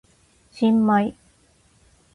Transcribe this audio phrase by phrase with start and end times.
[0.57, 1.13] 新米